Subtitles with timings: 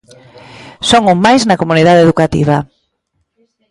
[0.89, 2.57] Son un máis na comunidade educativa.